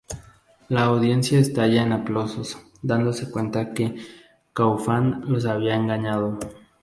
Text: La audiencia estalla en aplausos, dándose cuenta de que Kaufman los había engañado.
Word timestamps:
La 0.67 0.85
audiencia 0.85 1.37
estalla 1.37 1.83
en 1.83 1.91
aplausos, 1.91 2.57
dándose 2.81 3.29
cuenta 3.29 3.59
de 3.65 3.73
que 3.75 3.95
Kaufman 4.51 5.21
los 5.31 5.45
había 5.45 5.75
engañado. 5.75 6.39